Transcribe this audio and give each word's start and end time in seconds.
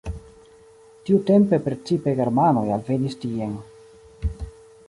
Tiutempe 1.09 1.59
precipe 1.67 2.15
germanoj 2.21 2.65
alvenis 2.79 3.21
tien. 3.27 3.57